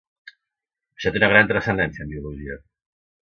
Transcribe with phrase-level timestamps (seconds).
[0.95, 2.57] Això té una gran transcendència en biologia.